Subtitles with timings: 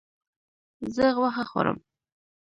[0.95, 1.77] زه غوښه خورم